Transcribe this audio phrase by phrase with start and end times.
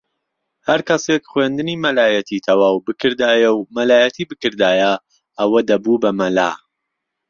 [0.67, 4.91] ھەر کەسێک خوێندنی مەلایەتی تەواو بکردایە و مەلایەتی بکردایە
[5.39, 6.51] ئەوە دەبوو بە مەلا